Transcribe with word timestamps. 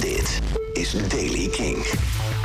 Dit 0.00 0.40
is 0.72 1.08
Daily 1.08 1.48
King. 1.48 1.86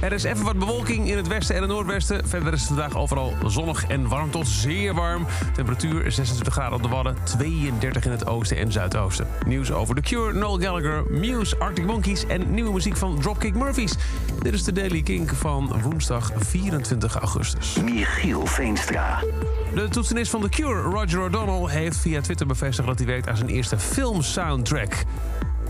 Er 0.00 0.12
is 0.12 0.22
even 0.22 0.44
wat 0.44 0.58
bewolking 0.58 1.08
in 1.08 1.16
het 1.16 1.26
westen 1.26 1.54
en 1.54 1.62
het 1.62 1.70
noordwesten. 1.70 2.28
Verder 2.28 2.52
is 2.52 2.58
het 2.58 2.68
vandaag 2.68 2.96
overal 2.96 3.34
zonnig 3.46 3.84
en 3.88 4.08
warm 4.08 4.30
tot 4.30 4.48
zeer 4.48 4.94
warm. 4.94 5.26
Temperatuur 5.54 6.12
26 6.12 6.52
graden 6.52 6.76
op 6.76 6.82
de 6.82 6.88
Wadden, 6.88 7.16
32 7.24 8.04
in 8.04 8.10
het 8.10 8.26
oosten 8.26 8.56
en 8.56 8.72
zuidoosten. 8.72 9.26
Nieuws 9.46 9.72
over 9.72 9.94
The 9.94 10.00
Cure, 10.00 10.32
Noel 10.32 10.58
Gallagher, 10.58 11.04
Muse, 11.08 11.58
Arctic 11.58 11.84
Monkeys... 11.84 12.26
en 12.26 12.54
nieuwe 12.54 12.72
muziek 12.72 12.96
van 12.96 13.20
Dropkick 13.20 13.54
Murphys. 13.54 13.94
Dit 14.42 14.52
is 14.52 14.64
de 14.64 14.72
Daily 14.72 15.02
Kink 15.02 15.30
van 15.30 15.80
woensdag 15.82 16.32
24 16.36 17.14
augustus. 17.14 17.76
Michiel 17.84 18.46
Veenstra. 18.46 19.22
De 19.74 19.88
toetsenist 19.88 20.30
van 20.30 20.40
The 20.40 20.48
Cure, 20.48 20.80
Roger 20.80 21.20
O'Donnell, 21.20 21.70
heeft 21.70 21.96
via 21.96 22.20
Twitter 22.20 22.46
bevestigd 22.46 22.88
dat 22.88 22.98
hij 22.98 23.06
werkt 23.06 23.28
aan 23.28 23.36
zijn 23.36 23.50
eerste 23.50 23.78
filmsoundtrack. 23.78 25.04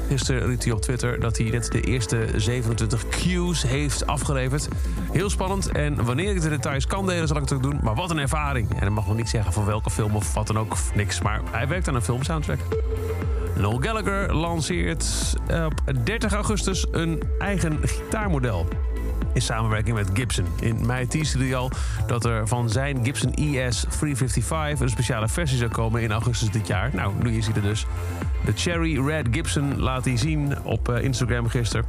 Gisteren 0.09 0.46
riep 0.46 0.62
hij 0.62 0.73
op 0.73 0.80
Twitter 0.80 1.20
dat 1.20 1.38
hij 1.38 1.50
net 1.50 1.73
de 1.73 1.80
eerste 1.80 2.27
27 2.36 3.09
cues 3.09 3.62
heeft 3.62 4.06
afgeleverd. 4.06 4.69
Heel 5.12 5.30
spannend 5.30 5.69
en 5.69 6.05
wanneer 6.05 6.34
ik 6.34 6.42
de 6.42 6.48
details 6.48 6.87
kan 6.87 7.06
delen 7.06 7.29
zal 7.29 7.37
ik 7.37 7.42
het 7.42 7.52
ook 7.52 7.62
doen. 7.62 7.80
Maar 7.82 7.95
wat 7.95 8.10
een 8.10 8.19
ervaring. 8.19 8.70
En 8.70 8.79
hij 8.79 8.91
mag 8.91 9.06
nog 9.06 9.16
niet 9.16 9.29
zeggen 9.29 9.52
van 9.52 9.65
welke 9.65 9.91
film 9.91 10.16
of 10.16 10.34
wat 10.34 10.46
dan 10.46 10.59
ook, 10.59 10.77
niks. 10.95 11.20
Maar 11.20 11.41
hij 11.51 11.69
werkt 11.69 11.88
aan 11.88 11.95
een 11.95 12.02
filmsoundtrack. 12.02 12.59
Noel 13.56 13.79
Gallagher 13.80 14.34
lanceert 14.34 15.34
op 15.65 16.05
30 16.05 16.32
augustus 16.32 16.87
een 16.91 17.23
eigen 17.38 17.79
gitaarmodel 17.82 18.68
in 19.36 19.42
samenwerking 19.42 19.96
met 19.96 20.10
Gibson. 20.12 20.46
In 20.60 20.86
mei 20.86 21.06
teasde 21.06 21.38
hij 21.38 21.54
al 21.54 21.70
dat 22.06 22.24
er 22.24 22.48
van 22.48 22.70
zijn 22.70 23.04
Gibson 23.04 23.32
ES 23.32 23.80
355 23.80 24.80
een 24.80 24.88
speciale 24.88 25.28
versie 25.28 25.59
zou 25.59 25.70
komen 25.70 26.02
in 26.02 26.12
augustus 26.12 26.50
dit 26.50 26.66
jaar. 26.66 26.90
Nou, 26.92 27.12
nu 27.22 27.36
is 27.36 27.46
hij 27.46 27.54
er 27.54 27.62
dus. 27.62 27.86
De 28.45 28.52
Cherry 28.54 29.06
Red 29.06 29.26
Gibson 29.30 29.80
laat 29.80 30.04
hij 30.04 30.16
zien 30.16 30.62
op 30.62 30.88
eh, 30.88 31.04
Instagram 31.04 31.48
gisteren. 31.48 31.86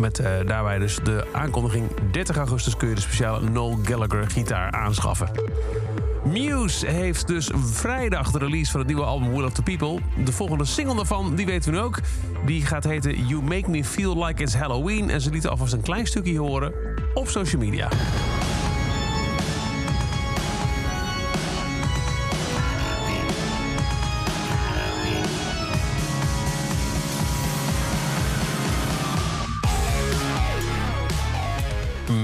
Met 0.00 0.20
uh, 0.20 0.26
daarbij 0.46 0.78
dus 0.78 0.96
de 1.02 1.26
aankondiging 1.32 1.88
30 2.10 2.36
augustus 2.36 2.76
kun 2.76 2.88
je 2.88 2.94
de 2.94 3.00
speciale 3.00 3.48
Noel 3.48 3.78
Gallagher 3.82 4.30
gitaar 4.30 4.70
aanschaffen. 4.70 5.30
Muse 6.32 6.86
heeft 6.86 7.26
dus 7.26 7.50
vrijdag 7.56 8.30
de 8.30 8.38
release 8.38 8.70
van 8.70 8.80
het 8.80 8.88
nieuwe 8.88 9.04
album 9.04 9.30
Will 9.30 9.44
of 9.44 9.52
the 9.52 9.62
People. 9.62 9.98
De 10.24 10.32
volgende 10.32 10.64
single 10.64 10.94
daarvan, 10.94 11.34
die 11.34 11.46
weten 11.46 11.72
we 11.72 11.78
nu 11.78 11.84
ook. 11.84 12.00
Die 12.46 12.66
gaat 12.66 12.84
heten 12.84 13.26
You 13.26 13.42
Make 13.42 13.70
Me 13.70 13.84
Feel 13.84 14.24
Like 14.24 14.42
It's 14.42 14.54
Halloween. 14.54 15.10
En 15.10 15.20
ze 15.20 15.30
lieten 15.30 15.50
alvast 15.50 15.72
een 15.72 15.82
klein 15.82 16.06
stukje 16.06 16.38
horen 16.38 16.72
op 17.14 17.28
social 17.28 17.62
media. 17.62 17.88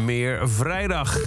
Meer 0.05 0.49
vrijdag. 0.49 1.19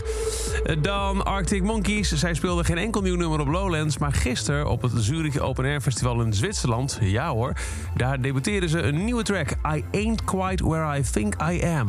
Dan 0.81 1.25
Arctic 1.25 1.63
Monkeys. 1.63 2.11
Zij 2.11 2.33
speelden 2.33 2.65
geen 2.65 2.77
enkel 2.77 3.01
nieuw 3.01 3.15
nummer 3.15 3.39
op 3.39 3.47
Lowlands. 3.47 3.97
Maar 3.97 4.13
gisteren 4.13 4.69
op 4.69 4.81
het 4.81 4.91
Zurich 4.95 5.39
Open 5.39 5.65
Air 5.65 5.81
Festival 5.81 6.21
in 6.21 6.33
Zwitserland, 6.33 6.97
ja 7.01 7.29
hoor, 7.29 7.53
daar 7.95 8.21
debuteerden 8.21 8.69
ze 8.69 8.81
een 8.81 9.05
nieuwe 9.05 9.23
track. 9.23 9.49
I 9.75 9.83
Ain't 9.91 10.23
Quite 10.23 10.67
Where 10.67 10.97
I 10.97 11.01
Think 11.11 11.35
I 11.51 11.63
Am. 11.63 11.87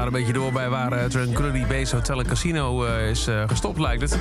Gaat 0.00 0.08
een 0.08 0.18
beetje 0.18 0.32
door 0.32 0.52
bij 0.52 0.68
waar 0.68 0.92
uh, 0.92 1.04
Tranquility 1.04 1.66
Base 1.66 1.94
Hotel 1.94 2.18
en 2.18 2.26
Casino 2.26 2.84
uh, 2.84 3.08
is 3.08 3.28
uh, 3.28 3.42
gestopt, 3.46 3.78
lijkt 3.78 4.02
het. 4.02 4.18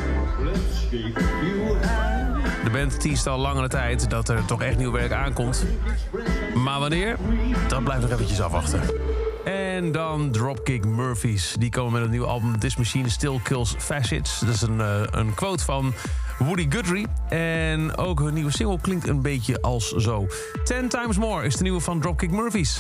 De 2.64 2.70
band 2.72 3.00
teast 3.00 3.28
al 3.28 3.38
langere 3.38 3.68
tijd 3.68 4.10
dat 4.10 4.30
er 4.30 4.46
toch 4.46 4.62
echt 4.62 4.78
nieuw 4.78 4.92
werk 4.92 5.12
aankomt. 5.12 5.66
Maar 6.56 6.80
wanneer? 6.80 7.18
Dat 7.68 7.84
blijft 7.84 8.02
nog 8.02 8.12
eventjes 8.12 8.42
afwachten. 8.42 8.82
En 9.46 9.92
dan 9.92 10.32
Dropkick 10.32 10.86
Murphys. 10.86 11.56
Die 11.60 11.70
komen 11.70 11.92
met 11.94 12.02
een 12.02 12.10
nieuw 12.10 12.26
album 12.26 12.60
This 12.60 12.76
Machine 12.76 13.10
Still 13.10 13.40
Kills 13.44 13.76
Facets. 13.78 14.40
Dat 14.40 14.56
is 14.56 14.62
een, 14.62 14.82
een 15.20 15.34
quote 15.34 15.64
van 15.64 15.94
Woody 16.40 16.68
Guthrie. 16.70 17.08
En 17.30 17.98
ook 17.98 18.20
hun 18.20 18.34
nieuwe 18.34 18.52
single 18.52 18.80
klinkt 18.82 19.08
een 19.08 19.22
beetje 19.22 19.62
als 19.62 19.92
zo. 19.92 20.28
Ten 20.64 20.90
Times 20.90 21.18
More 21.18 21.46
is 21.46 21.56
de 21.56 21.64
nieuwe 21.64 21.80
van 21.80 22.00
Dropkick 22.00 22.32
Murphys. 22.32 22.80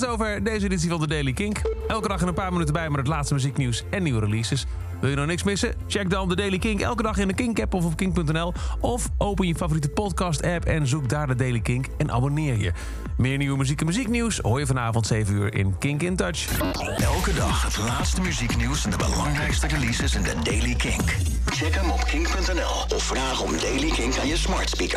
Het 0.00 0.08
over 0.08 0.44
deze 0.44 0.64
editie 0.64 0.90
van 0.90 1.00
de 1.00 1.06
Daily 1.06 1.32
Kink. 1.32 1.60
Elke 1.88 2.08
dag 2.08 2.20
in 2.20 2.28
een 2.28 2.34
paar 2.34 2.52
minuten 2.52 2.74
bij 2.74 2.88
met 2.88 2.98
het 2.98 3.06
laatste 3.06 3.34
muzieknieuws 3.34 3.84
en 3.90 4.02
nieuwe 4.02 4.20
releases. 4.20 4.66
Wil 5.00 5.10
je 5.10 5.16
nou 5.16 5.28
niks 5.28 5.42
missen? 5.42 5.74
Check 5.86 6.10
dan 6.10 6.28
de 6.28 6.36
Daily 6.36 6.58
Kink 6.58 6.80
elke 6.80 7.02
dag 7.02 7.18
in 7.18 7.28
de 7.28 7.34
Kink-app 7.34 7.74
of 7.74 7.84
op 7.84 7.96
kink.nl. 7.96 8.52
Of 8.80 9.08
open 9.18 9.46
je 9.46 9.54
favoriete 9.54 9.88
podcast-app 9.88 10.64
en 10.64 10.86
zoek 10.86 11.08
daar 11.08 11.26
de 11.26 11.34
Daily 11.34 11.60
Kink 11.60 11.86
en 11.98 12.10
abonneer 12.10 12.58
je. 12.58 12.72
Meer 13.16 13.36
nieuwe 13.36 13.56
muziek 13.56 13.80
en 13.80 13.86
muzieknieuws 13.86 14.38
hoor 14.38 14.58
je 14.58 14.66
vanavond 14.66 15.06
7 15.06 15.34
uur 15.34 15.54
in 15.54 15.78
Kink 15.78 16.02
in 16.02 16.16
Touch. 16.16 16.58
Elke 16.96 17.34
dag 17.34 17.62
het 17.62 17.78
laatste 17.78 18.20
muzieknieuws 18.20 18.84
en 18.84 18.90
de 18.90 18.96
belangrijkste 18.96 19.66
releases 19.66 20.14
in 20.14 20.22
de 20.22 20.34
Daily 20.42 20.74
Kink. 20.74 21.16
Check 21.46 21.74
hem 21.74 21.90
op 21.90 22.04
kink.nl 22.04 22.96
of 22.96 23.02
vraag 23.02 23.42
om 23.42 23.50
Daily 23.60 23.90
Kink 23.90 24.18
aan 24.18 24.26
je 24.26 24.36
smart 24.36 24.68
speaker. 24.68 24.96